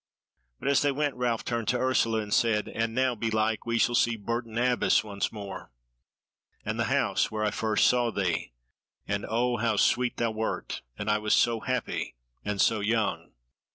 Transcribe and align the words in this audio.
But 0.59 0.67
as 0.67 0.81
they 0.81 0.91
went, 0.91 1.13
Ralph 1.13 1.45
turned 1.45 1.67
to 1.67 1.77
Ursula 1.79 2.21
and 2.21 2.33
said: 2.33 2.67
"And 2.67 2.95
now 2.95 3.13
belike 3.13 3.59
shall 3.67 3.71
we 3.71 3.77
see 3.77 4.15
Bourton 4.17 4.57
Abbas 4.57 5.03
once 5.03 5.31
more, 5.31 5.69
and 6.65 6.79
the 6.79 6.85
house 6.85 7.29
where 7.29 7.45
first 7.51 7.85
I 7.87 7.87
saw 7.87 8.09
thee. 8.11 8.51
And 9.07 9.27
O 9.29 9.57
how 9.57 9.75
sweet 9.75 10.17
thou 10.17 10.31
wert! 10.31 10.81
And 10.97 11.07
I 11.07 11.19
was 11.19 11.35
so 11.35 11.59
happy 11.59 12.15
and 12.43 12.59
so 12.59 12.79
young." 12.79 13.33